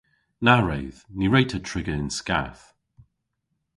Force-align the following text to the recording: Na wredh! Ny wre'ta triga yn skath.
Na 0.45 0.55
wredh! 0.61 0.99
Ny 1.17 1.25
wre'ta 1.29 1.59
triga 1.67 1.93
yn 2.01 2.09
skath. 2.19 2.65